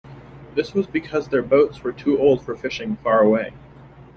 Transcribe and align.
This 0.55 0.73
was 0.73 0.87
because 0.87 1.27
their 1.27 1.43
boats 1.43 1.83
were 1.83 1.91
too 1.91 2.17
old 2.19 2.43
for 2.43 2.55
fishing 2.55 2.95
far 2.95 3.21
away. 3.21 3.53